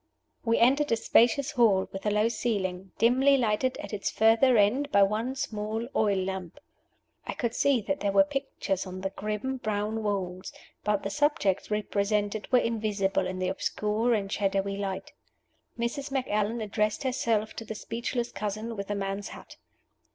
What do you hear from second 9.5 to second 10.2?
brown